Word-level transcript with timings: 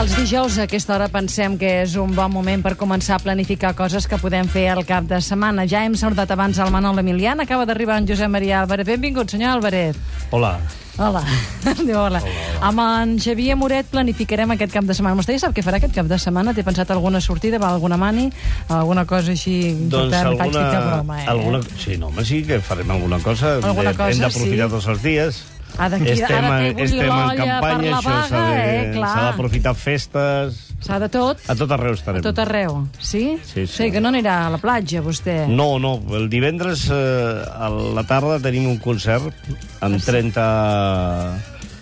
Els 0.00 0.14
dijous 0.16 0.54
a 0.56 0.62
aquesta 0.64 0.94
hora 0.94 1.10
pensem 1.12 1.58
que 1.60 1.68
és 1.82 1.92
un 2.00 2.14
bon 2.16 2.30
moment 2.32 2.62
per 2.64 2.70
començar 2.80 3.18
a 3.18 3.20
planificar 3.20 3.74
coses 3.76 4.06
que 4.08 4.16
podem 4.16 4.48
fer 4.48 4.62
al 4.72 4.80
cap 4.88 5.04
de 5.04 5.18
setmana. 5.20 5.66
Ja 5.68 5.82
hem 5.84 5.92
saludat 5.92 6.30
abans 6.32 6.56
el 6.56 6.72
Manol 6.72 7.02
Emilian, 7.02 7.42
acaba 7.44 7.66
d'arribar 7.68 7.98
en 8.00 8.08
Josep 8.08 8.32
Maria 8.32 8.62
Álvarez. 8.62 8.86
Benvingut, 8.88 9.28
senyor 9.28 9.58
Álvarez. 9.58 9.98
Hola. 10.30 10.54
Hola. 10.96 11.20
Diu 11.84 11.98
hola. 12.00 12.22
Amb 12.64 12.80
en 12.86 13.14
Xavier 13.20 13.58
Moret 13.60 13.92
planificarem 13.92 14.56
aquest 14.56 14.72
cap 14.72 14.88
de 14.88 14.96
setmana. 14.96 15.20
Vostè 15.20 15.36
ja 15.36 15.44
sap 15.44 15.52
què 15.52 15.66
farà 15.68 15.76
aquest 15.76 15.92
cap 16.00 16.08
de 16.08 16.16
setmana? 16.16 16.56
Té 16.56 16.64
pensat 16.64 16.96
alguna 16.96 17.20
sortida, 17.20 17.60
va 17.60 17.68
alguna 17.68 18.00
mani, 18.00 18.30
alguna 18.72 19.04
cosa 19.04 19.36
així 19.36 19.60
Doncs 19.84 20.16
important? 20.16 20.32
Alguna, 20.32 20.66
de 20.72 20.82
broma, 20.88 21.20
eh? 21.20 21.28
alguna... 21.28 21.64
Sí, 21.76 22.00
no, 22.00 22.08
home, 22.08 22.24
sí 22.24 22.40
que 22.48 22.62
farem 22.64 22.96
alguna 22.96 23.20
cosa. 23.20 23.58
Alguna 23.60 23.92
Hem 23.92 24.00
cosa, 24.00 24.12
Hem 24.16 24.28
d'aprofitar 24.30 24.64
sí. 24.64 24.76
tots 24.78 24.94
els 24.96 25.04
dies. 25.04 25.46
Ha 25.78 25.84
ha 25.84 25.88
de 25.88 25.96
estem, 25.96 26.26
fer 26.26 26.84
estem 26.84 27.04
en 27.04 27.36
campanya, 27.36 27.90
la 27.90 27.98
això 28.00 28.28
s'ha 28.28 28.40
de- 28.50 28.88
eh, 28.88 28.92
clar. 28.94 29.14
d'aprofitar 29.30 29.74
festes... 29.74 30.66
S'ha 30.80 30.98
de 30.98 31.08
tot? 31.12 31.38
A 31.46 31.54
tot 31.54 31.70
arreu 31.72 31.92
A 31.92 31.94
estarem. 31.94 32.22
tot 32.24 32.38
arreu, 32.38 32.86
sí? 32.98 33.38
Sí, 33.44 33.52
sí. 33.52 33.62
O 33.64 33.66
sigui 33.76 33.90
que 33.92 34.00
no 34.00 34.08
anirà 34.08 34.46
a 34.46 34.50
la 34.50 34.58
platja, 34.58 35.02
vostè. 35.04 35.46
No, 35.48 35.78
no, 35.78 36.00
el 36.16 36.28
divendres 36.32 36.86
eh, 36.90 37.44
a 37.52 37.68
la 37.68 38.04
tarda 38.08 38.38
tenim 38.40 38.66
un 38.70 38.78
concert 38.78 39.34
amb 39.80 40.00
30 40.02 40.44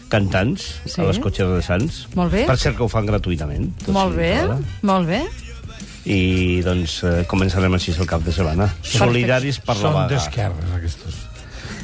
cantants 0.08 0.80
Sí. 0.86 1.00
a 1.02 1.04
les 1.10 1.18
cotxes 1.20 1.48
de 1.48 1.62
Sants. 1.62 2.06
Molt 2.16 2.32
bé. 2.32 2.46
Per 2.48 2.56
cert 2.58 2.76
que 2.76 2.82
ho 2.82 2.88
fan 2.88 3.06
gratuïtament. 3.06 3.70
tot 3.84 3.94
Molt 3.94 4.16
bé, 4.16 4.32
ara. 4.38 4.58
molt 4.82 5.06
bé. 5.08 5.22
I 6.08 6.62
doncs 6.64 7.02
eh, 7.04 7.24
començarem 7.28 7.74
així 7.76 7.92
el 7.92 8.06
cap 8.08 8.22
de 8.24 8.32
setmana. 8.32 8.70
Solidaris 8.82 9.58
per 9.60 9.74
la 9.76 9.82
Són 9.82 9.92
vaga. 9.98 10.08
d'esquerres, 10.14 10.70
aquestos. 10.78 11.17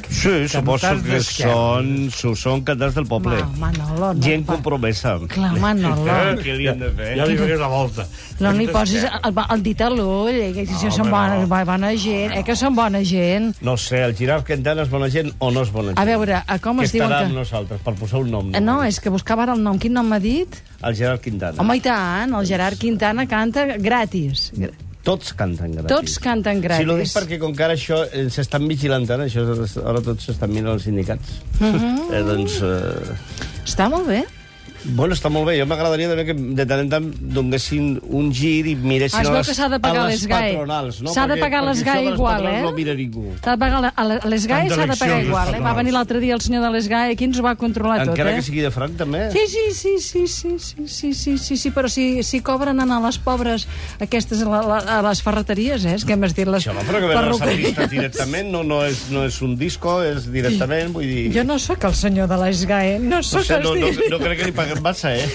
Sí, 0.09 0.47
suposo 0.47 0.87
que 1.03 1.19
són, 1.23 2.09
su- 2.13 2.35
són 2.35 2.61
cantants 2.65 2.95
del 2.95 3.05
poble. 3.09 3.37
Ma, 3.57 3.69
Manolo, 3.71 4.13
no, 4.13 4.21
Gent 4.21 4.45
pa- 4.45 4.53
compromesa. 4.55 5.15
Clar, 5.27 5.51
Manolo. 5.59 6.05
Què 6.45 6.55
li 6.57 6.67
han 6.67 6.79
de 6.79 6.89
fer? 6.97 7.11
Ja 7.19 7.25
li 7.29 7.37
faré 7.39 7.57
una 7.57 7.67
volta. 7.71 8.05
No 8.39 8.51
li 8.51 8.67
posis 8.67 9.05
el, 9.07 9.33
el 9.55 9.63
dit 9.63 9.81
a 9.81 9.89
l'ull, 9.89 10.35
eh, 10.35 10.51
que 10.55 10.65
si 10.67 10.91
són 10.91 11.09
bona, 11.11 11.45
bona 11.65 11.91
gent, 11.97 12.33
eh, 12.37 12.43
que 12.43 12.55
són 12.59 12.75
bona 12.75 13.01
gent. 13.07 13.53
No 13.65 13.77
sé, 13.77 14.03
el 14.03 14.15
Gerard 14.17 14.45
Quintana 14.47 14.83
és 14.85 14.89
bona 14.91 15.09
gent 15.09 15.31
o 15.39 15.51
no 15.51 15.63
és 15.65 15.71
bona 15.71 15.93
gent? 15.93 15.99
A 15.99 16.05
veure, 16.05 16.41
a 16.45 16.59
com 16.59 16.79
que 16.79 16.85
es 16.89 16.93
diuen 16.95 17.07
estarà 17.09 17.19
que- 17.23 17.31
amb 17.31 17.39
nosaltres, 17.41 17.81
per 17.81 17.95
posar 17.95 18.19
un 18.25 18.31
nom. 18.31 18.53
Eh, 18.55 18.61
No, 18.65 18.81
és 18.83 18.99
que 18.99 19.09
buscava 19.13 19.43
ara 19.43 19.53
el 19.53 19.61
nom. 19.63 19.77
Quin 19.79 19.93
nom 19.93 20.07
m'ha 20.09 20.19
dit? 20.19 20.55
El 20.81 20.95
Gerard 20.95 21.21
Quintana. 21.21 21.61
Home, 21.61 21.77
i 21.77 21.81
tant, 21.81 22.33
el 22.33 22.45
Gerard 22.45 22.77
Quintana 22.77 23.25
canta 23.27 23.65
gratis. 23.77 24.51
Tots 25.05 25.33
canten 25.37 25.75
gratis. 25.77 25.91
Tots 25.93 26.15
canten 26.23 26.61
gratis. 26.63 26.81
Sí, 26.83 26.89
lo 26.89 26.95
dic 26.97 27.11
perquè 27.13 27.37
com 27.41 27.53
que 27.55 27.63
ara 27.67 27.75
això 27.77 27.99
eh, 28.09 28.25
s'estan 28.33 28.65
vigilant 28.67 29.05
tant, 29.07 29.21
això, 29.21 29.43
és- 29.63 29.77
ara 29.77 30.01
tots 30.01 30.25
s'estan 30.25 30.49
mirant 30.53 30.73
els 30.73 30.87
sindicats. 30.87 31.35
Mhm. 31.59 32.09
eh, 32.11 32.23
doncs, 32.25 32.57
eh, 32.65 33.17
Està 33.65 33.87
molt 33.89 34.07
bé. 34.09 34.23
Bueno, 34.95 35.15
està 35.15 35.29
molt 35.33 35.47
bé. 35.49 35.57
Jo 35.59 35.65
m'agradaria 35.65 36.09
també 36.11 36.25
que 36.27 36.33
de 36.35 36.65
tant 36.69 36.79
en 36.85 36.89
tant 36.89 37.07
donguessin 37.35 37.99
un 38.09 38.31
gir 38.33 38.67
i 38.67 38.75
miressin 38.75 39.19
Ah, 39.19 39.23
es 39.23 39.29
a 39.29 39.33
les, 39.33 39.47
que 39.47 39.55
s'ha 39.57 39.69
de 39.69 39.79
pagar 39.79 40.03
a 40.03 40.07
les 40.09 40.21
l'ESGAE. 40.21 40.51
patronals. 40.53 41.01
No? 41.01 41.13
S'ha 41.13 41.27
de 41.27 41.37
pagar 41.37 41.63
perquè 41.63 41.69
les 41.69 41.81
igual, 42.13 42.35
patronals 42.43 42.59
eh? 42.59 42.61
No 42.63 42.71
mira 42.73 42.93
ningú. 42.93 43.25
S'ha 43.43 43.51
de 43.51 43.57
pagar 43.57 43.77
a 43.77 43.81
la- 43.81 43.93
a 43.95 44.27
l'ESGAE 44.29 44.69
s'ha 44.69 44.85
de 44.87 44.97
pagar 44.97 45.23
igual, 45.23 45.55
eh? 45.55 45.59
Va 45.59 45.73
venir 45.73 45.93
l'altre 45.93 46.19
dia 46.19 46.33
el 46.35 46.41
senyor 46.41 46.63
de 46.63 46.69
l'ESGAE 46.71 47.11
aquí 47.13 47.23
ens 47.25 47.39
ho 47.39 47.43
va 47.43 47.55
controlar 47.55 47.99
tot, 48.05 48.13
Encara 48.13 48.31
eh? 48.31 48.35
que 48.35 48.41
sigui 48.43 48.61
de 48.61 48.71
franc, 48.71 48.95
també. 48.97 49.31
Sí, 49.31 49.39
sí, 49.47 49.65
sí, 49.73 49.95
sí, 49.99 50.27
sí, 50.27 50.59
sí, 50.59 50.87
sí, 50.87 51.13
sí, 51.13 51.37
sí, 51.37 51.57
sí, 51.57 51.71
però 51.71 51.89
si, 51.89 52.23
si 52.23 52.41
cobren 52.41 52.79
anar 52.79 53.01
a 53.01 53.05
les 53.07 53.17
pobres 53.17 53.67
aquestes 53.99 54.41
a, 54.43 54.61
la, 54.61 54.77
a 54.99 55.01
les 55.09 55.21
ferreteries, 55.25 55.85
eh? 55.85 55.95
És 55.95 56.05
que 56.05 56.15
m'has 56.15 56.35
dit 56.35 56.47
les 56.47 56.61
Això 56.65 56.73
no, 56.73 56.81
però 56.87 56.99
que 57.01 57.43
artistes 57.49 57.89
directament, 57.89 58.51
no, 58.51 58.63
no, 58.63 58.83
és, 58.85 59.09
no 59.11 59.25
és 59.25 59.41
un 59.41 59.55
disco, 59.57 60.01
és 60.03 60.29
directament, 60.31 60.91
vull 60.93 61.05
dir... 61.09 61.25
Jo 61.35 61.43
no 61.47 61.57
sóc 61.59 61.83
el 61.89 61.95
senyor 61.95 62.27
de 62.29 62.37
l'ESGAE, 62.43 62.99
no 62.99 63.15
no, 63.15 63.23
sóc 63.23 63.43
sé, 63.47 63.59
no, 63.63 63.75
no, 63.75 63.87
el... 63.87 63.99
no 64.11 64.19
crec 64.19 64.39
que 64.39 64.45
li 64.49 64.51
paguem 64.75 64.83
massa, 64.83 65.15
eh? 65.15 65.27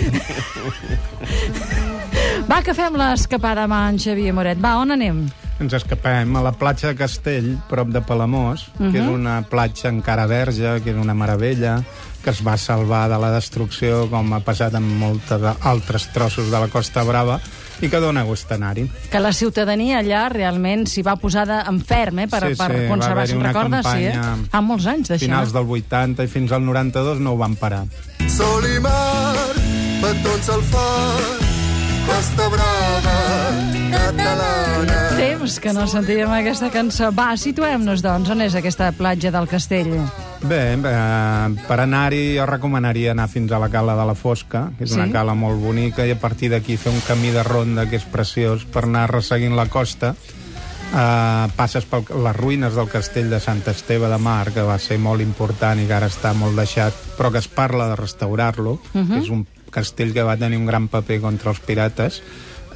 Va, 2.50 2.62
que 2.64 2.74
fem 2.74 2.96
l'escapada 2.98 3.64
amb 3.64 3.76
en 3.76 3.98
Xavier 4.00 4.34
Moret. 4.34 4.58
Va, 4.60 4.76
on 4.80 4.90
anem? 4.96 5.28
Ens 5.60 5.74
escapem 5.76 6.36
a 6.36 6.42
la 6.42 6.52
platja 6.56 6.88
de 6.90 6.96
Castell, 6.96 7.58
prop 7.68 7.88
de 7.92 8.00
Palamós, 8.00 8.68
uh 8.68 8.72
-huh. 8.80 8.92
que 8.92 8.98
és 8.98 9.06
una 9.08 9.42
platja 9.42 9.88
encara 9.88 10.26
verge, 10.26 10.80
que 10.82 10.90
és 10.90 10.96
una 10.96 11.14
meravella, 11.14 11.82
que 12.24 12.30
es 12.30 12.46
va 12.46 12.56
salvar 12.56 13.08
de 13.08 13.18
la 13.18 13.30
destrucció, 13.30 14.08
com 14.10 14.32
ha 14.32 14.40
passat 14.40 14.74
amb 14.74 14.86
molts 14.86 15.30
altres 15.60 16.08
trossos 16.12 16.50
de 16.50 16.60
la 16.60 16.68
Costa 16.68 17.02
Brava, 17.02 17.40
i 17.80 17.88
que 17.88 18.00
dona 18.00 18.24
gust 18.28 18.50
anar-hi. 18.52 18.90
Que 19.10 19.20
la 19.20 19.32
ciutadania 19.32 20.00
allà 20.00 20.28
realment 20.28 20.86
s'hi 20.86 21.02
va 21.02 21.16
posar 21.16 21.46
de, 21.48 21.60
en 21.68 21.80
ferm, 21.80 22.18
eh, 22.18 22.28
per, 22.28 22.40
Sí, 22.40 22.54
per 22.56 22.70
sí, 22.70 22.82
va 22.82 22.88
conservar. 22.88 23.26
Se'n 23.26 23.38
una 23.38 23.52
recorda? 23.52 23.82
Sí, 23.82 24.04
eh? 24.04 24.48
Fa 24.50 24.60
molts 24.60 24.86
anys 24.86 25.08
d'això. 25.08 25.24
Finals 25.24 25.52
del 25.52 25.64
80 25.64 26.24
i 26.24 26.28
fins 26.28 26.52
al 26.52 26.64
92 26.64 27.20
no 27.20 27.32
ho 27.32 27.36
van 27.40 27.56
parar. 27.56 27.86
Sol 28.30 28.64
i 28.64 28.78
mar, 28.80 29.36
petons 30.00 30.48
al 30.54 30.62
far, 30.70 31.20
Costa 32.06 32.46
Brava, 32.52 33.16
catalana. 33.92 34.98
Temps 35.18 35.58
que 35.60 35.72
no 35.76 35.84
sentíem 35.90 36.30
aquesta 36.32 36.70
cançó. 36.72 37.10
Va, 37.14 37.34
situem-nos, 37.36 38.00
doncs. 38.04 38.30
On 38.32 38.40
és 38.46 38.54
aquesta 38.56 38.90
platja 38.96 39.32
del 39.34 39.48
Castell? 39.50 39.92
Bé, 40.48 40.60
eh, 40.72 41.48
per 41.68 41.78
anar-hi 41.82 42.36
jo 42.38 42.46
recomanaria 42.48 43.12
anar 43.12 43.28
fins 43.28 43.52
a 43.52 43.58
la 43.60 43.68
cala 43.68 43.94
de 43.98 44.06
la 44.08 44.14
Fosca, 44.16 44.70
que 44.78 44.84
és 44.84 44.90
Sí? 44.94 44.96
una 44.96 45.10
cala 45.12 45.34
molt 45.34 45.60
bonica, 45.60 46.06
i 46.06 46.12
a 46.14 46.18
partir 46.18 46.48
d'aquí 46.50 46.78
fer 46.78 46.92
un 46.94 47.00
camí 47.06 47.30
de 47.30 47.42
ronda 47.42 47.84
que 47.90 47.96
és 47.96 48.04
preciós 48.08 48.64
per 48.64 48.84
anar 48.84 49.10
resseguint 49.10 49.54
la 49.56 49.66
costa. 49.66 50.14
Uh, 50.90 51.46
passes 51.54 51.84
per 51.86 52.00
les 52.10 52.34
ruïnes 52.34 52.74
del 52.74 52.88
castell 52.90 53.28
de 53.30 53.38
Sant 53.38 53.60
Esteve 53.70 54.08
de 54.10 54.16
Mar, 54.18 54.50
que 54.50 54.64
va 54.66 54.74
ser 54.82 54.96
molt 54.98 55.22
important 55.22 55.78
i 55.78 55.84
que 55.86 55.94
ara 55.94 56.08
està 56.10 56.32
molt 56.34 56.58
deixat, 56.58 56.96
però 57.14 57.30
que 57.30 57.38
es 57.38 57.46
parla 57.46 57.86
de 57.92 57.98
restaurar-lo, 58.00 58.72
uh 58.72 58.98
-huh. 58.98 59.20
és 59.22 59.28
un 59.30 59.46
castell 59.70 60.12
que 60.12 60.24
va 60.26 60.36
tenir 60.36 60.58
un 60.58 60.66
gran 60.66 60.88
paper 60.88 61.20
contra 61.20 61.50
els 61.50 61.60
pirates, 61.60 62.22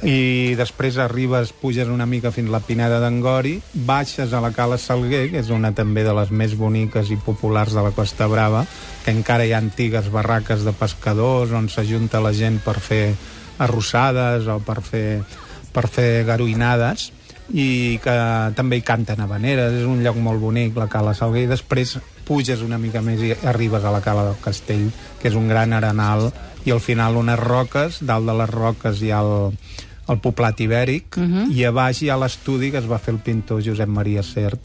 i 0.03 0.55
després 0.55 0.97
arribes, 0.97 1.51
puges 1.51 1.87
una 1.87 2.05
mica 2.05 2.31
fins 2.31 2.47
a 2.49 2.51
la 2.51 2.59
Pineda 2.59 2.99
d'Angori, 2.99 3.61
baixes 3.73 4.31
a 4.33 4.41
la 4.41 4.51
Cala 4.51 4.77
Salguer, 4.77 5.31
que 5.31 5.39
és 5.39 5.49
una 5.49 5.73
també 5.73 6.03
de 6.03 6.13
les 6.13 6.31
més 6.31 6.55
boniques 6.55 7.11
i 7.11 7.17
populars 7.17 7.73
de 7.73 7.81
la 7.81 7.91
Costa 7.91 8.27
Brava, 8.27 8.65
que 9.03 9.11
encara 9.11 9.45
hi 9.45 9.51
ha 9.51 9.57
antigues 9.57 10.09
barraques 10.09 10.63
de 10.63 10.71
pescadors 10.71 11.51
on 11.51 11.69
s'ajunta 11.69 12.21
la 12.21 12.33
gent 12.33 12.59
per 12.59 12.79
fer 12.79 13.15
arrossades 13.57 14.47
o 14.47 14.59
per 14.59 14.81
fer, 14.81 15.23
per 15.73 15.87
fer 15.87 16.23
garoinades 16.23 17.11
i 17.53 17.99
que 18.01 18.15
també 18.57 18.79
hi 18.79 18.85
canten 18.85 19.21
habaneres, 19.21 19.73
és 19.81 19.85
un 19.85 20.01
lloc 20.03 20.17
molt 20.17 20.41
bonic, 20.41 20.75
la 20.77 20.89
Cala 20.89 21.13
Salguer, 21.13 21.45
i 21.45 21.51
després 21.51 21.97
puges 22.25 22.63
una 22.65 22.79
mica 22.81 23.03
més 23.05 23.21
i 23.21 23.33
arribes 23.45 23.85
a 23.85 23.93
la 23.93 24.01
Cala 24.01 24.25
del 24.31 24.39
Castell, 24.41 24.87
que 25.21 25.29
és 25.29 25.37
un 25.37 25.47
gran 25.51 25.73
arenal, 25.77 26.31
i 26.65 26.73
al 26.73 26.81
final 26.81 27.19
unes 27.21 27.39
roques, 27.39 28.01
dalt 28.01 28.25
de 28.25 28.33
les 28.41 28.49
roques 28.49 29.01
hi 29.01 29.11
ha 29.13 29.21
el, 29.21 29.53
el 30.07 30.19
poblat 30.21 30.59
ibèric, 30.61 31.17
uh 31.17 31.23
-huh. 31.23 31.51
i 31.51 31.63
a 31.65 31.71
baix 31.71 32.01
hi 32.01 32.09
ha 32.09 32.17
l'estudi 32.17 32.71
que 32.71 32.77
es 32.77 32.85
va 32.89 32.99
fer 32.99 33.13
el 33.13 33.19
pintor 33.19 33.61
Josep 33.65 33.87
Maria 33.89 34.21
Cert, 34.23 34.59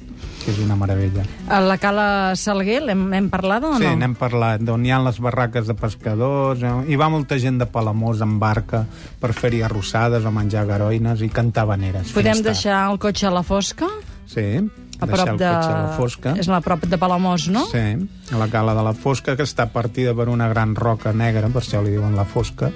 que 0.45 0.51
és 0.51 0.59
una 0.59 0.77
meravella. 0.77 1.23
A 1.49 1.61
la 1.61 1.79
Cala 1.79 2.35
Salguer, 2.37 2.83
l'hem 2.83 3.13
hem 3.15 3.31
parlat 3.31 3.65
o 3.65 3.77
Sí, 3.79 3.85
no? 3.85 3.97
n'hem 3.97 4.15
parlat, 4.15 4.61
d'on 4.61 4.85
hi 4.85 4.91
ha 4.93 4.99
les 5.03 5.19
barraques 5.21 5.67
de 5.67 5.75
pescadors, 5.75 6.63
eh? 6.63 6.73
hi 6.89 6.97
va 6.97 7.09
molta 7.09 7.39
gent 7.39 7.59
de 7.59 7.67
Palamós 7.67 8.21
en 8.21 8.39
barca 8.39 8.87
per 9.21 9.33
fer-hi 9.33 9.63
arrossades 9.63 10.25
o 10.25 10.31
menjar 10.31 10.67
garoines 10.67 11.21
i 11.23 11.29
cantar 11.29 11.63
habaneres. 11.63 12.13
Podem 12.13 12.43
deixar 12.43 12.91
el 12.91 12.99
cotxe 12.99 13.27
a 13.27 13.31
la 13.31 13.43
fosca? 13.43 13.87
Sí, 14.27 14.61
A 15.01 15.07
prop 15.07 15.29
el 15.29 15.39
de... 15.39 15.47
cotxe 15.47 15.73
a 15.73 15.83
la 15.83 15.95
fosca. 15.97 16.35
És 16.37 16.49
a 16.49 16.61
prop 16.61 16.85
de 16.85 16.99
Palamós, 16.99 17.49
no? 17.49 17.65
Sí, 17.67 18.09
a 18.33 18.37
la 18.39 18.49
cala 18.49 18.75
de 18.75 18.83
la 18.83 18.93
Fosca, 18.93 19.35
que 19.35 19.43
està 19.43 19.67
partida 19.73 20.15
per 20.15 20.29
una 20.29 20.49
gran 20.49 20.75
roca 20.77 21.13
negra, 21.13 21.49
per 21.49 21.63
això 21.63 21.83
li 21.83 21.91
diuen 21.91 22.15
la 22.15 22.25
Fosca, 22.25 22.71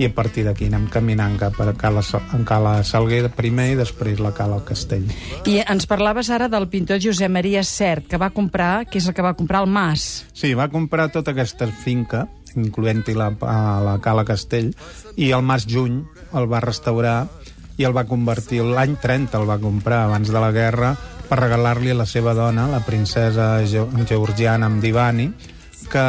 i 0.00 0.06
a 0.08 0.12
partir 0.16 0.46
d'aquí 0.46 0.70
anem 0.70 0.86
caminant 0.88 1.34
cap 1.36 1.58
a 1.60 1.74
Cala, 1.76 2.00
en 2.32 2.44
Cala 2.48 2.78
Salguer 2.88 3.26
primer 3.36 3.66
i 3.74 3.76
després 3.76 4.18
la 4.24 4.32
Cala 4.32 4.56
al 4.56 4.64
Castell. 4.64 5.04
I 5.44 5.58
ens 5.60 5.84
parlaves 5.90 6.30
ara 6.32 6.48
del 6.48 6.70
pintor 6.72 7.02
Josep 7.04 7.28
Maria 7.30 7.60
Cert, 7.68 8.06
que 8.08 8.16
va 8.20 8.30
comprar, 8.32 8.86
que 8.88 8.96
és 8.98 9.06
el 9.10 9.14
que 9.14 9.22
va 9.26 9.34
comprar 9.36 9.60
el 9.60 9.68
Mas. 9.68 10.24
Sí, 10.32 10.54
va 10.56 10.70
comprar 10.72 11.10
tota 11.12 11.34
aquesta 11.36 11.68
finca, 11.68 12.24
incloent-hi 12.56 13.12
la, 13.14 13.28
a 13.44 13.58
la 13.84 13.98
Cala 14.00 14.24
Castell, 14.24 14.72
i 15.20 15.30
el 15.36 15.44
Mas 15.44 15.68
Juny 15.68 16.00
el 16.32 16.48
va 16.50 16.64
restaurar 16.64 17.26
i 17.80 17.84
el 17.84 17.92
va 17.96 18.06
convertir, 18.08 18.62
l'any 18.64 18.96
30 19.00 19.36
el 19.38 19.46
va 19.48 19.60
comprar, 19.60 20.06
abans 20.08 20.32
de 20.32 20.40
la 20.40 20.50
guerra, 20.52 20.94
per 21.28 21.38
regalar-li 21.44 21.92
a 21.92 22.00
la 22.00 22.08
seva 22.08 22.32
dona, 22.34 22.66
la 22.72 22.80
princesa 22.84 23.60
Ge- 23.68 23.86
Georgiana 24.08 24.66
Amdivani, 24.66 25.28
que 25.92 26.02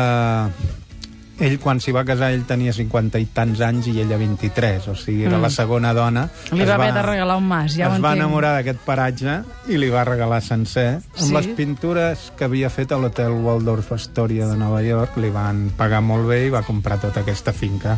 ell, 1.41 1.57
quan 1.59 1.79
s'hi 1.81 1.91
va 1.91 2.03
casar, 2.05 2.29
ell 2.35 2.43
tenia 2.45 2.71
50 2.73 3.17
i 3.19 3.25
tants 3.33 3.59
anys 3.65 3.87
i 3.89 3.95
ella 4.03 4.17
23, 4.21 4.87
o 4.87 4.95
sigui, 4.95 5.23
era 5.25 5.37
Mm. 5.37 5.41
la 5.41 5.49
segona 5.49 5.93
dona. 5.93 6.27
Li 6.51 6.61
Es 6.61 6.69
va 6.69 6.75
haver 6.75 6.93
de 6.93 7.01
regalar 7.01 7.37
un 7.37 7.47
mas, 7.47 7.73
ja 7.75 7.89
ho 7.89 7.95
es 7.95 8.03
va 8.03 8.13
enamorar 8.13 8.53
d'aquest 8.55 8.79
paratge 8.85 9.41
i 9.67 9.77
li 9.81 9.89
va 9.89 10.03
regalar 10.05 10.41
sencer, 10.43 11.01
amb 11.17 11.27
Sí? 11.27 11.33
les 11.33 11.47
pintures 11.57 12.31
que 12.37 12.45
havia 12.45 12.69
fet 12.69 12.91
a 12.91 12.97
l'hotel 12.97 13.31
Waldorf 13.31 13.91
Astoria 13.93 14.45
de 14.47 14.55
Nova 14.57 14.83
York, 14.83 15.17
li 15.17 15.29
van 15.31 15.71
pagar 15.75 16.01
molt 16.01 16.27
bé 16.27 16.45
i 16.45 16.49
va 16.49 16.61
comprar 16.61 16.99
tota 16.99 17.21
aquesta 17.21 17.53
finca 17.53 17.97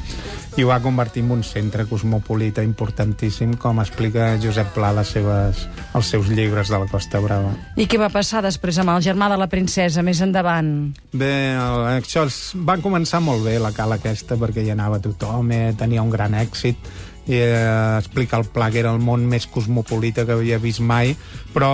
i 0.55 0.63
ho 0.63 0.67
va 0.69 0.79
convertir 0.79 1.23
en 1.23 1.31
un 1.31 1.43
centre 1.43 1.85
cosmopolita 1.85 2.63
importantíssim, 2.63 3.55
com 3.57 3.79
explica 3.81 4.37
Josep 4.39 4.73
Pla 4.75 4.91
les 4.93 5.07
seves, 5.07 5.67
els 5.95 6.05
seus 6.05 6.27
llibres 6.29 6.69
de 6.69 6.77
la 6.77 6.85
Costa 6.87 7.19
Brava. 7.19 7.55
I 7.75 7.87
què 7.87 7.97
va 7.99 8.09
passar 8.13 8.43
després 8.45 8.77
amb 8.77 8.91
el 8.93 9.01
germà 9.01 9.29
de 9.31 9.37
la 9.37 9.47
princesa, 9.47 10.03
més 10.03 10.21
endavant? 10.21 10.93
Bé, 11.11 11.53
el- 11.55 12.01
això 12.03 12.25
es, 12.27 12.53
va 12.55 12.77
començar 12.77 13.19
molt 13.19 13.32
molt 13.33 13.47
bé 13.49 13.57
la 13.57 13.73
cala 13.73 13.97
aquesta 13.97 14.37
perquè 14.37 14.61
hi 14.61 14.69
anava 14.69 15.01
tothom, 15.01 15.49
eh, 15.51 15.73
tenia 15.77 16.03
un 16.05 16.11
gran 16.13 16.35
èxit 16.37 16.77
i 17.25 17.39
eh, 17.39 17.97
explica 17.97 18.37
el 18.37 18.45
pla 18.45 18.67
que 18.69 18.81
era 18.83 18.91
el 18.93 18.99
món 19.01 19.23
més 19.25 19.47
cosmopolita 19.49 20.25
que 20.27 20.35
havia 20.35 20.59
vist 20.61 20.83
mai 20.83 21.15
però 21.53 21.71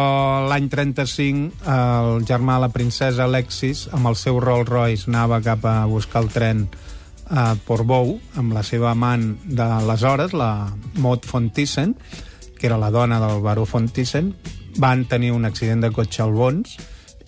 l'any 0.48 0.70
35 0.72 1.66
el 1.74 2.24
germà 2.30 2.60
de 2.60 2.64
la 2.68 2.72
princesa 2.72 3.26
Alexis 3.26 3.88
amb 3.92 4.08
el 4.08 4.16
seu 4.16 4.40
Rolls 4.40 4.70
Royce 4.70 5.10
anava 5.12 5.42
cap 5.44 5.66
a 5.66 5.84
buscar 5.90 6.24
el 6.24 6.32
tren 6.32 6.68
a 7.30 7.54
Portbou 7.66 8.16
amb 8.40 8.56
la 8.56 8.64
seva 8.66 8.94
amant 8.96 9.36
d'aleshores, 9.46 10.32
la 10.34 10.72
Maud 10.98 11.28
Fontissen, 11.30 11.94
que 12.58 12.66
era 12.66 12.80
la 12.82 12.90
dona 12.90 13.20
del 13.22 13.44
baró 13.46 13.68
Fontissen, 13.70 14.32
van 14.82 15.04
tenir 15.06 15.30
un 15.36 15.46
accident 15.46 15.84
de 15.86 15.92
cotxe 15.94 16.24
al 16.26 16.34
Bons 16.34 16.80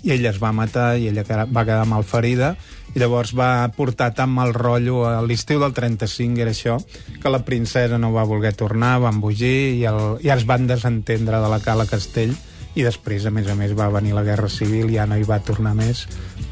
i 0.01 0.15
ella 0.15 0.31
es 0.31 0.39
va 0.41 0.49
matar 0.57 0.95
i 0.97 1.11
ella 1.11 1.25
va 1.45 1.65
quedar 1.67 1.85
malferida 1.85 2.55
i 2.93 2.99
llavors 2.99 3.33
va 3.37 3.67
portar 3.75 4.11
tan 4.17 4.31
mal 4.35 4.53
rotllo 4.53 5.05
a 5.07 5.19
l'estiu 5.23 5.61
del 5.61 5.73
35 5.73 6.43
era 6.43 6.51
això, 6.51 6.77
que 7.21 7.31
la 7.31 7.43
princesa 7.47 7.99
no 8.01 8.11
va 8.13 8.27
voler 8.27 8.53
tornar, 8.57 8.97
va 9.03 9.13
embogir 9.13 9.55
i, 9.77 9.83
el, 9.87 10.17
i 10.25 10.31
es 10.33 10.47
van 10.47 10.67
desentendre 10.67 11.39
de 11.39 11.51
la 11.51 11.61
Cala 11.63 11.87
Castell 11.89 12.35
i 12.75 12.85
després, 12.85 13.25
a 13.27 13.31
més 13.35 13.49
a 13.51 13.55
més, 13.59 13.73
va 13.75 13.89
venir 13.91 14.13
la 14.15 14.23
Guerra 14.23 14.47
Civil, 14.49 14.91
ja 14.93 15.03
no 15.07 15.17
hi 15.19 15.25
va 15.27 15.41
tornar 15.43 15.73
més 15.75 16.05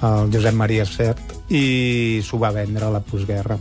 el 0.03 0.31
Josep 0.33 0.56
Maria 0.56 0.86
Cert 0.88 1.36
i 1.51 2.19
s'ho 2.24 2.39
va 2.42 2.51
vendre 2.56 2.88
a 2.88 2.92
la 2.92 3.00
postguerra. 3.03 3.56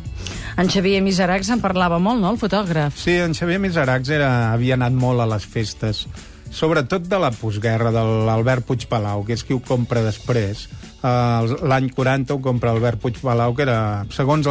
En 0.59 0.71
Xavier 0.71 1.03
Miseracs 1.03 1.53
en 1.55 1.63
parlava 1.63 2.01
molt, 2.03 2.21
no?, 2.23 2.33
el 2.35 2.41
fotògraf. 2.41 2.97
Sí, 2.99 3.15
en 3.23 3.35
Xavier 3.39 3.61
Miseracs 3.63 4.11
era, 4.15 4.31
havia 4.51 4.75
anat 4.75 4.97
molt 4.99 5.23
a 5.23 5.29
les 5.31 5.47
festes, 5.47 6.07
sobretot 6.51 7.07
de 7.07 7.21
la 7.23 7.31
postguerra, 7.31 7.93
de 7.95 8.03
l'Albert 8.27 8.67
Puigpalau, 8.67 9.23
que 9.27 9.39
és 9.39 9.47
qui 9.47 9.55
ho 9.55 9.63
compra 9.63 10.03
després. 10.03 10.67
Uh, 10.99 11.59
L'any 11.71 11.93
40 11.95 12.35
ho 12.35 12.41
compra 12.43 12.73
Albert 12.75 12.99
Puigpalau, 13.03 13.55
que 13.55 13.63
era, 13.63 13.79
segons 14.11 14.49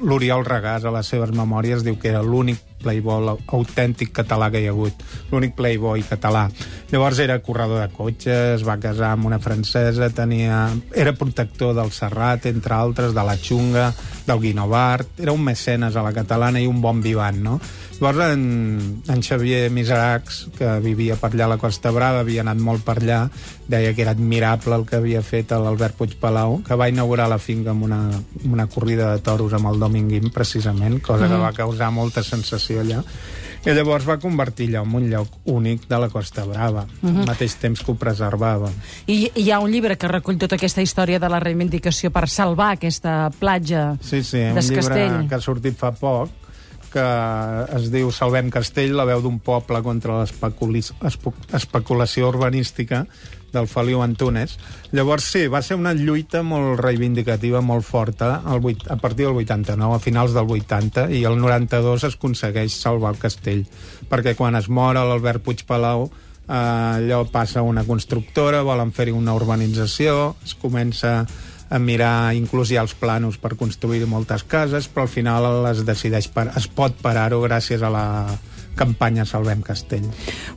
l'Oriol 0.00 0.46
Regàs, 0.48 0.86
a 0.88 0.94
les 0.94 1.10
seves 1.12 1.34
memòries, 1.36 1.84
diu 1.84 1.98
que 2.00 2.08
era 2.08 2.24
l'únic 2.24 2.62
playboy 2.82 3.32
autèntic 3.46 4.12
català 4.20 4.50
que 4.52 4.62
hi 4.62 4.68
ha 4.68 4.74
hagut, 4.74 5.02
l'únic 5.32 5.56
playboy 5.58 6.04
català. 6.08 6.46
Llavors 6.92 7.18
era 7.24 7.40
corredor 7.44 7.82
de 7.82 7.88
cotxes, 7.94 8.64
va 8.66 8.78
casar 8.80 9.12
amb 9.16 9.28
una 9.28 9.40
francesa, 9.42 10.10
tenia, 10.14 10.68
era 10.94 11.16
protector 11.18 11.74
del 11.76 11.92
Serrat, 11.92 12.46
entre 12.48 12.74
altres, 12.74 13.12
de 13.16 13.24
la 13.26 13.36
Xunga, 13.36 13.90
del 14.28 14.40
Guinovart, 14.40 15.20
era 15.20 15.32
un 15.32 15.44
mecenes 15.44 15.96
a 15.96 16.04
la 16.04 16.14
catalana 16.16 16.60
i 16.60 16.68
un 16.68 16.80
bon 16.84 17.02
vivant, 17.04 17.42
no? 17.44 17.58
Llavors 17.98 18.30
en, 18.30 19.02
en 19.10 19.22
Xavier 19.26 19.72
Miseracs, 19.74 20.44
que 20.54 20.76
vivia 20.84 21.16
per 21.18 21.32
allà 21.32 21.48
a 21.48 21.52
la 21.56 21.58
Costa 21.58 21.90
Brava, 21.90 22.20
havia 22.22 22.44
anat 22.44 22.60
molt 22.62 22.84
per 22.86 23.00
allà, 23.00 23.24
deia 23.66 23.90
que 23.92 24.04
era 24.04 24.14
admirable 24.14 24.76
el 24.76 24.84
que 24.86 25.00
havia 25.00 25.22
fet 25.26 25.50
l'Albert 25.50 25.98
Puigpalau, 25.98 26.60
que 26.62 26.78
va 26.78 26.88
inaugurar 26.92 27.26
la 27.28 27.40
finca 27.42 27.74
amb 27.74 27.88
una, 27.88 27.98
amb 28.14 28.52
una 28.54 28.68
corrida 28.70 29.10
de 29.16 29.24
toros 29.26 29.56
amb 29.58 29.72
el 29.72 29.82
Dominguín, 29.82 30.30
precisament, 30.30 31.00
cosa 31.02 31.26
que 31.26 31.42
va 31.42 31.50
causar 31.56 31.90
molta 31.90 32.22
sensació 32.22 32.67
allà. 32.76 33.02
I 33.66 33.72
llavors 33.74 34.04
va 34.06 34.18
convertir 34.22 34.68
allò 34.68 34.84
en 34.86 34.94
un 34.94 35.08
lloc 35.10 35.28
únic 35.50 35.88
de 35.88 35.98
la 35.98 36.08
Costa 36.08 36.44
Brava, 36.46 36.86
al 37.02 37.24
mateix 37.26 37.56
temps 37.58 37.80
que 37.82 37.90
ho 37.90 37.96
preservava. 37.98 38.70
I 39.06 39.30
hi 39.34 39.50
ha 39.50 39.58
un 39.60 39.70
llibre 39.72 39.96
que 39.98 40.08
recull 40.08 40.38
tota 40.38 40.54
aquesta 40.56 40.80
història 40.84 41.18
de 41.18 41.28
la 41.28 41.40
reivindicació 41.42 42.12
per 42.14 42.28
salvar 42.28 42.70
aquesta 42.76 43.30
platja 43.38 43.96
Sí, 44.00 44.22
sí, 44.22 44.38
un 44.38 44.60
llibre 44.60 44.76
Castell. 44.84 45.28
que 45.28 45.34
ha 45.34 45.40
sortit 45.40 45.76
fa 45.76 45.90
poc, 45.92 46.30
que 46.92 47.04
es 47.76 47.90
diu 47.92 48.10
Salvem 48.14 48.50
Castell, 48.50 48.96
la 48.96 49.06
veu 49.08 49.20
d'un 49.24 49.38
poble 49.44 49.82
contra 49.84 50.24
l'especulació 50.24 52.28
urbanística 52.28 53.06
del 53.52 53.68
Feliu 53.68 54.02
Antunes. 54.04 54.58
Llavors, 54.92 55.24
sí, 55.24 55.46
va 55.48 55.62
ser 55.64 55.78
una 55.78 55.94
lluita 55.96 56.42
molt 56.44 56.80
reivindicativa, 56.80 57.62
molt 57.64 57.86
forta, 57.86 58.42
al 58.44 58.60
vuit, 58.64 58.84
a 58.90 58.96
partir 59.00 59.26
del 59.26 59.40
89, 59.40 59.96
a 59.96 60.02
finals 60.02 60.36
del 60.36 60.50
80, 60.58 61.08
i 61.16 61.24
el 61.28 61.38
92 61.40 62.08
es 62.08 62.18
aconsegueix 62.18 62.76
salvar 62.76 63.14
el 63.14 63.22
castell, 63.22 63.64
perquè 64.08 64.36
quan 64.36 64.58
es 64.58 64.68
mor 64.68 64.98
l'Albert 64.98 65.44
Puigpalau, 65.44 66.08
eh, 66.48 66.54
allò 66.54 67.24
passa 67.32 67.62
una 67.62 67.84
constructora, 67.84 68.62
volen 68.62 68.92
fer-hi 68.92 69.16
una 69.16 69.36
urbanització, 69.36 70.34
es 70.44 70.56
comença 70.58 71.22
a 71.70 71.78
mirar 71.78 72.34
inclús 72.36 72.70
hi 72.72 72.78
ha 72.78 72.84
els 72.86 72.94
planos 72.96 73.36
per 73.38 73.54
construir 73.60 74.06
moltes 74.08 74.44
cases, 74.44 74.88
però 74.88 75.04
al 75.06 75.12
final 75.12 75.66
es 75.70 75.84
decideix 75.84 76.28
per, 76.32 76.48
es 76.56 76.66
pot 76.68 76.96
parar-ho 77.02 77.40
gràcies 77.44 77.82
a 77.84 77.90
la 77.92 78.04
campanya 78.78 79.24
Salvem 79.26 79.58
Castell. 79.66 80.04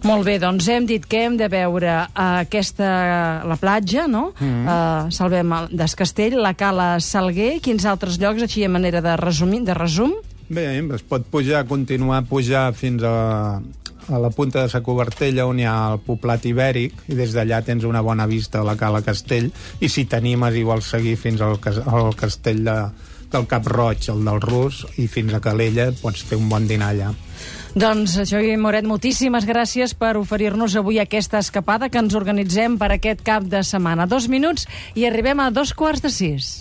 Molt 0.06 0.28
bé, 0.28 0.36
doncs 0.40 0.68
hem 0.69 0.86
dit 0.86 1.06
que 1.10 1.24
hem 1.25 1.40
de 1.40 1.48
veure 1.50 1.90
uh, 1.90 2.25
aquesta, 2.44 3.42
la 3.50 3.58
platja, 3.58 4.06
no? 4.08 4.28
Mm. 4.38 4.68
Uh, 4.69 5.10
salvem 5.10 5.56
el- 5.58 5.72
d'Escastell, 5.74 6.38
la 6.38 6.54
Cala 6.54 7.00
Salguer, 7.02 7.56
quins 7.66 7.88
altres 7.90 8.19
llocs, 8.22 8.46
així 8.46 8.63
a 8.63 8.69
manera 8.69 9.02
de 9.02 9.16
resumir, 9.18 9.63
de 9.66 9.74
resum? 9.74 10.13
Bé, 10.52 10.68
es 10.78 11.02
pot 11.08 11.25
pujar, 11.34 11.63
continuar 11.66 12.22
a 12.22 12.28
pujar 12.28 12.68
fins 12.78 13.02
a, 13.08 13.58
a 14.09 14.19
la 14.19 14.31
punta 14.33 14.63
de 14.63 14.69
sa 14.71 14.81
Cobertella, 14.86 15.45
on 15.45 15.59
hi 15.62 15.68
ha 15.69 15.94
el 15.94 16.01
poblat 16.06 16.45
ibèric, 16.50 17.06
i 17.12 17.18
des 17.19 17.36
d'allà 17.36 17.62
tens 17.65 17.86
una 17.88 18.01
bona 18.01 18.27
vista 18.27 18.62
a 18.62 18.68
la 18.68 18.77
Cala 18.80 19.03
Castell, 19.06 19.51
i 19.80 19.89
si 19.89 20.06
t'animes 20.06 20.57
i 20.57 20.65
vols 20.68 20.89
seguir 20.95 21.18
fins 21.19 21.42
al, 21.42 21.59
al 21.86 22.15
castell 22.18 22.63
de, 22.65 22.77
del 23.31 23.48
Cap 23.48 23.68
Roig, 23.68 24.09
el 24.12 24.24
del 24.27 24.42
Rus, 24.44 24.86
i 25.01 25.07
fins 25.07 25.33
a 25.33 25.42
Calella, 25.44 25.92
pots 26.01 26.25
fer 26.27 26.39
un 26.39 26.50
bon 26.51 26.68
dinar 26.68 26.92
allà. 26.94 27.12
Doncs, 27.71 28.18
Xavier 28.27 28.57
Moret, 28.59 28.83
moltíssimes 28.83 29.45
gràcies 29.48 29.94
per 29.95 30.18
oferir-nos 30.19 30.75
avui 30.75 31.00
aquesta 31.00 31.39
escapada 31.39 31.88
que 31.88 32.01
ens 32.03 32.18
organitzem 32.19 32.75
per 32.81 32.92
aquest 32.92 33.24
cap 33.24 33.48
de 33.48 33.63
setmana. 33.63 34.09
Dos 34.12 34.27
minuts 34.27 34.68
i 34.94 35.07
arribem 35.07 35.39
a 35.39 35.48
dos 35.56 35.71
quarts 35.71 36.03
de 36.03 36.12
sis. 36.12 36.51